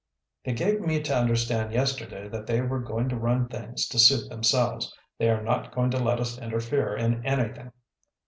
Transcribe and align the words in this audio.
"They 0.43 0.53
gave 0.53 0.79
me 0.81 0.99
to 1.03 1.15
understand 1.15 1.73
yesterday 1.73 2.27
that 2.27 2.47
they 2.47 2.59
were 2.59 2.79
going 2.79 3.07
to 3.09 3.15
run 3.15 3.47
things 3.47 3.87
to 3.89 3.99
suit 3.99 4.29
themselves. 4.31 4.91
They 5.19 5.29
are 5.29 5.43
not 5.43 5.71
going 5.75 5.91
to 5.91 5.99
let 5.99 6.19
us 6.19 6.39
interfere 6.39 6.95
in 6.97 7.23
anything." 7.23 7.71